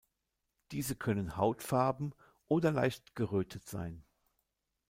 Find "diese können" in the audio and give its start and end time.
0.71-1.37